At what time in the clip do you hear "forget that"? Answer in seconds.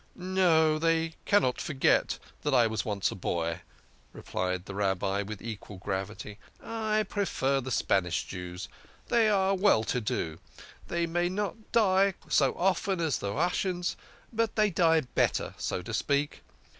1.61-2.55